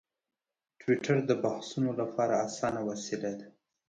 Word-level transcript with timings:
ټویټر 0.79 1.17
د 1.29 1.31
بحثونو 1.43 1.91
لپاره 2.01 2.33
اسانه 2.47 2.81
وسیله 2.89 3.31
ده. 3.39 3.47